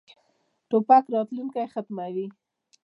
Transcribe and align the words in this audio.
توپک 0.69 1.03
راتلونکی 1.13 1.65
ختموي. 1.73 2.25